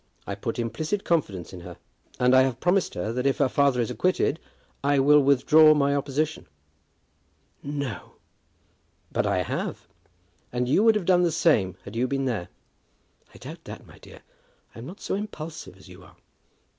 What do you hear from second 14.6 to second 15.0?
I am